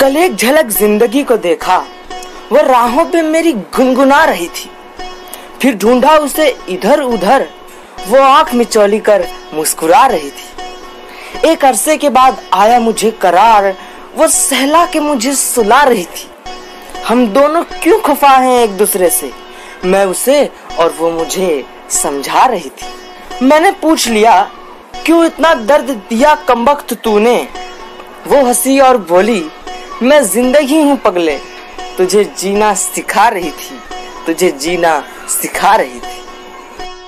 [0.00, 1.76] कल एक झलक ज़िंदगी को देखा।
[2.52, 4.70] वह राहों पे मेरी गुनगुना रही थी।
[5.62, 7.46] फिर ढूंढा उसे इधर उधर
[8.08, 13.74] वो आँख मिचौली कर मुस्कुरा रही थी। एक अरसे के बाद आया मुझे करार।
[14.16, 16.28] वो सहला के मुझे सुला रही थी।
[17.08, 19.32] हम दोनों क्यों खफा हैं एक दूसरे से?
[19.84, 20.44] मैं उसे
[20.78, 24.40] और वो मुझे समझा रही थी। मैंने पूछ लिया,
[25.06, 27.48] क्यों इतना दर्द दिया कमबख्त तूने?
[28.26, 29.40] वो हँसी और बोली
[30.02, 31.36] मैं ज़िंदगी हूँ पगले।
[31.96, 33.78] तुझे जीना सिखा रही थी।
[34.26, 34.92] तुझे जीना
[35.28, 36.19] सिखा रही थी।